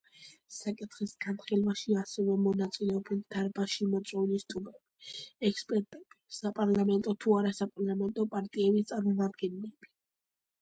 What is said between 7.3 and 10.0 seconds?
არასაპარლამენტო პარტიების წარმომადგენლები.